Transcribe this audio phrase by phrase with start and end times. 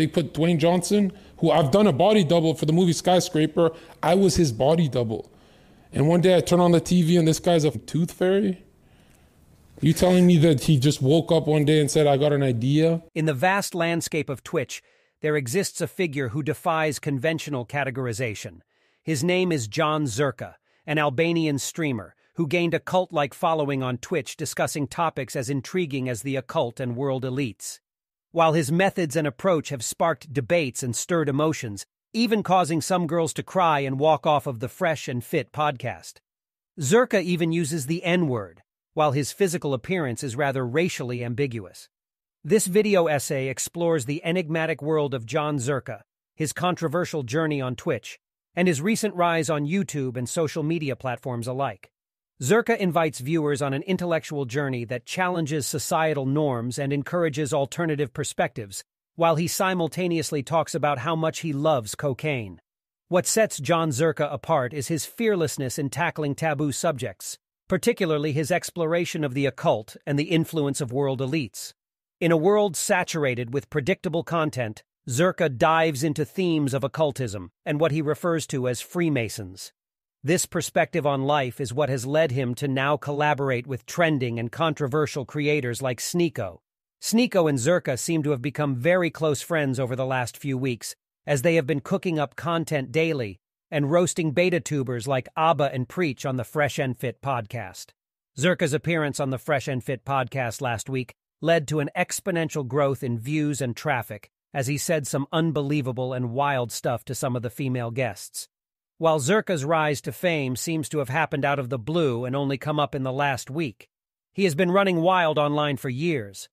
[0.00, 3.70] They put Dwayne Johnson, who I've done a body double for the movie Skyscraper.
[4.02, 5.30] I was his body double.
[5.92, 8.64] And one day I turn on the TV and this guy's a tooth fairy.
[9.82, 12.42] You telling me that he just woke up one day and said, I got an
[12.42, 13.02] idea?
[13.14, 14.82] In the vast landscape of Twitch,
[15.20, 18.60] there exists a figure who defies conventional categorization.
[19.02, 20.54] His name is Jon Zherka,
[20.86, 26.22] an Albanian streamer who gained a cult-like following on Twitch discussing topics as intriguing as
[26.22, 27.80] the occult and world elites.
[28.32, 33.32] While his methods and approach have sparked debates and stirred emotions, even causing some girls
[33.34, 36.18] to cry and walk off of the Fresh and Fit podcast.
[36.78, 38.62] Zherka even uses the N-word,
[38.94, 41.88] while his physical appearance is rather racially ambiguous.
[42.44, 46.02] This video essay explores the enigmatic world of Jon Zherka,
[46.36, 48.20] his controversial journey on Twitch,
[48.54, 51.90] and his recent rise on YouTube and social media platforms alike.
[52.42, 58.82] Zherka invites viewers on an intellectual journey that challenges societal norms and encourages alternative perspectives,
[59.14, 62.58] while he simultaneously talks about how much he loves cocaine.
[63.08, 67.36] What sets Jon Zherka apart is his fearlessness in tackling taboo subjects,
[67.68, 71.74] particularly his exploration of the occult and the influence of world elites.
[72.20, 77.92] In a world saturated with predictable content, Zherka dives into themes of occultism and what
[77.92, 79.72] he refers to as Freemasons.
[80.22, 84.52] This perspective on life is what has led him to now collaborate with trending and
[84.52, 86.58] controversial creators like Sneako.
[87.00, 90.94] Sneako and Zherka seem to have become very close friends over the last few weeks,
[91.26, 93.38] as they have been cooking up content daily
[93.70, 97.86] and roasting beta tubers like Aba and Preach on the Fresh and Fit podcast.
[98.38, 103.02] Zherka's appearance on the Fresh and Fit podcast last week led to an exponential growth
[103.02, 107.42] in views and traffic as he said some unbelievable and wild stuff to some of
[107.42, 108.48] the female guests.
[109.00, 112.58] While Zherka's rise to fame seems to have happened out of the blue and only
[112.58, 113.88] come up in the last week,
[114.34, 116.50] he has been running wild online for years.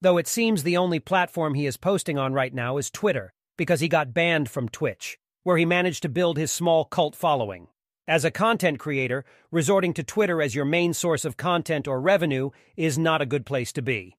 [0.00, 3.80] Though it seems the only platform he is posting on right now is Twitter, because
[3.80, 7.66] he got banned from Twitch, where he managed to build his small cult following.
[8.08, 12.48] As a content creator, resorting to Twitter as your main source of content or revenue
[12.78, 14.16] is not a good place to be.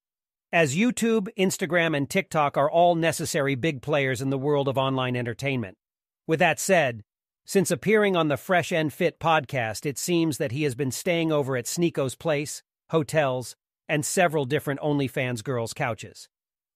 [0.53, 5.15] As YouTube, Instagram, and TikTok are all necessary big players in the world of online
[5.15, 5.79] entertainment.
[6.27, 7.01] With that said,
[7.51, 11.33] since appearing on the Fresh and Fit podcast, it seems that he has been staying
[11.33, 13.57] over at Sneako's place, hotels,
[13.89, 16.29] and several different OnlyFans girls' couches.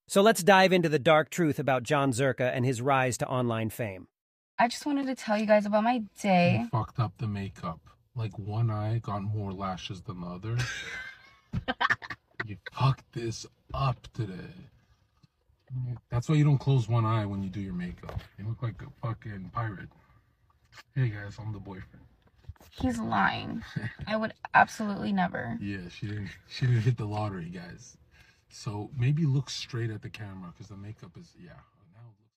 [0.09, 3.69] So let's dive into the dark truth about Jon Zherka and his rise to online
[3.69, 4.09] fame.
[4.59, 6.59] I just wanted to tell you guys about my day.
[6.63, 7.79] You fucked up the makeup.
[8.13, 10.57] Like one eye got more lashes than the other.
[12.45, 14.51] you fucked this up today.
[16.11, 18.19] That's why you don't close one eye when you do your makeup.
[18.37, 19.87] You look like a fucking pirate.
[20.95, 22.05] Hey guys, I'm the boyfriend.
[22.71, 23.63] He's lying.
[24.07, 25.57] I would absolutely never.
[25.61, 26.29] Yeah, she didn't.
[26.49, 27.97] She didn't hit the lottery, guys.
[28.49, 31.51] So maybe look straight at the camera because the makeup is yeah.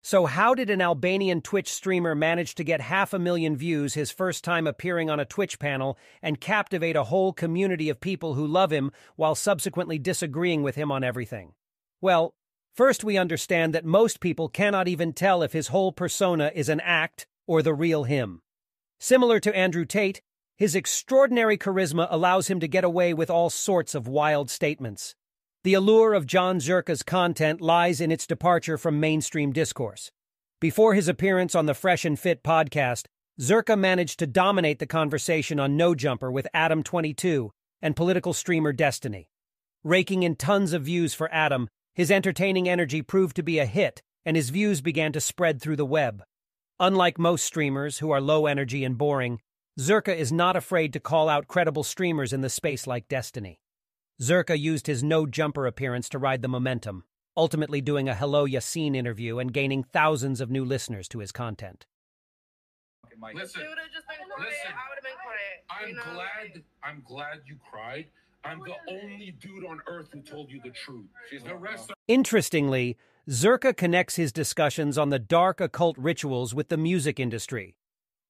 [0.00, 4.10] So, how did an Albanian Twitch streamer manage to get half a million views his
[4.10, 8.46] first time appearing on a Twitch panel and captivate a whole community of people who
[8.46, 11.52] love him while subsequently disagreeing with him on everything?
[12.00, 12.32] Well,
[12.74, 16.80] first we understand that most people cannot even tell if his whole persona is an
[16.80, 18.40] act or the real him.
[19.00, 20.20] Similar to Andrew Tate,
[20.56, 25.16] his extraordinary charisma allows him to get away with all sorts of wild statements.
[25.64, 30.12] The allure of Jon Zherka's content lies in its departure from mainstream discourse.
[30.60, 33.06] Before his appearance on the Fresh and Fit podcast,
[33.40, 37.50] Zherka managed to dominate the conversation on No Jumper with Adam22
[37.80, 39.30] and political streamer Destiny.
[39.84, 44.02] Raking in tons of views for Adam, his entertaining energy proved to be a hit,
[44.24, 46.24] and his views began to spread through the web.
[46.80, 49.40] Unlike most streamers who are low energy and boring,
[49.80, 53.58] Zherka is not afraid to call out credible streamers in the space like Destiny.
[54.22, 57.02] Zherka used his no-jumper appearance to ride the momentum,
[57.36, 61.84] ultimately doing a Hello Yassine interview and gaining thousands of new listeners to his content.
[63.34, 63.62] Listen,
[64.38, 64.72] listen,
[65.68, 68.06] I'm glad, I'm glad you cried.
[68.44, 71.06] I'm the only dude on earth who told you the truth.
[71.44, 72.96] The rest Interestingly,
[73.28, 77.76] Zherka connects his discussions on the dark occult rituals with the music industry.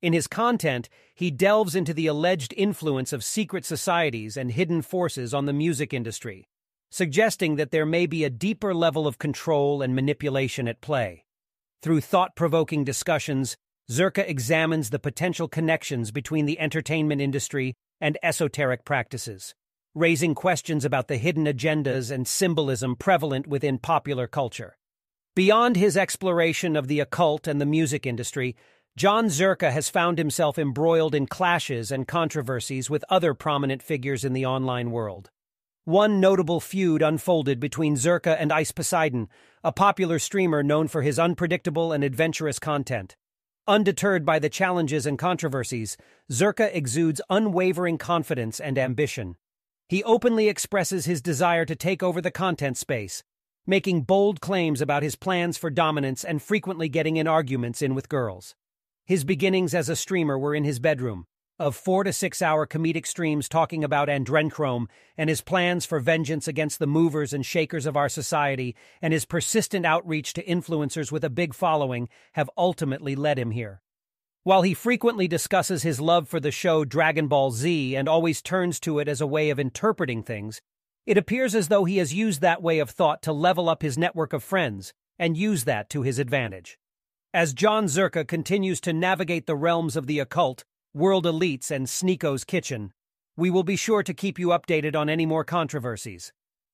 [0.00, 5.34] In his content, he delves into the alleged influence of secret societies and hidden forces
[5.34, 6.48] on the music industry,
[6.90, 11.24] suggesting that there may be a deeper level of control and manipulation at play.
[11.82, 13.56] Through thought-provoking discussions,
[13.90, 19.54] Zherka examines the potential connections between the entertainment industry and esoteric practices,
[19.98, 24.76] raising questions about the hidden agendas and symbolism prevalent within popular culture.
[25.34, 28.56] Beyond his exploration of the occult and the music industry,
[28.96, 34.32] Jon Zherka has found himself embroiled in clashes and controversies with other prominent figures in
[34.32, 35.30] the online world.
[35.84, 39.28] One notable feud unfolded between Zherka and Ice Poseidon,
[39.64, 43.16] a popular streamer known for his unpredictable and adventurous content.
[43.66, 45.96] Undeterred by the challenges and controversies,
[46.30, 49.36] Zherka exudes unwavering confidence and ambition.
[49.88, 53.24] He openly expresses his desire to take over the content space,
[53.66, 58.10] making bold claims about his plans for dominance and frequently getting in arguments in with
[58.10, 58.54] girls.
[59.06, 61.24] His beginnings as a streamer were in his bedroom,
[61.58, 66.46] of four to six hour comedic streams talking about Adrenochrome and his plans for vengeance
[66.46, 71.24] against the movers and shakers of our society and his persistent outreach to influencers with
[71.24, 73.80] a big following have ultimately led him here.
[74.48, 78.80] While he frequently discusses his love for the show Dragon Ball Z and always turns
[78.80, 80.62] to it as a way of interpreting things,
[81.04, 83.98] it appears as though he has used that way of thought to level up his
[83.98, 86.78] network of friends and use that to his advantage.
[87.34, 92.44] As Jon Zherka continues to navigate the realms of the occult, World Elites, and Sneako's
[92.44, 92.94] Kitchen.
[93.36, 96.32] We will be sure to keep you updated on any more controversies.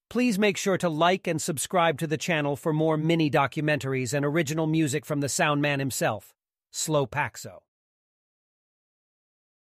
[0.08, 4.24] Please make sure to like and subscribe to the channel for more mini documentaries and
[4.24, 6.32] original music from the sound man himself,
[6.72, 7.63] Slopaxo.